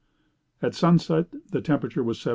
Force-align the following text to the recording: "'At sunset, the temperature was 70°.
"'At 0.63 0.73
sunset, 0.73 1.27
the 1.51 1.61
temperature 1.61 2.03
was 2.03 2.17
70°. 2.17 2.29